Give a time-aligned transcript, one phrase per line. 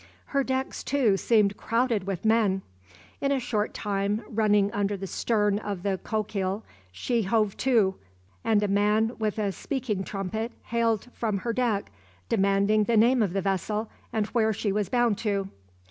[0.25, 2.63] Her decks, too, seemed crowded with men.
[3.21, 7.93] In a short time, running under the stern of the "Coquille," she "hove to,"
[8.43, 11.91] and a man with a speaking trumpet hailed from her deck,
[12.29, 15.49] demanding the name of the vessel, and where she was bound to.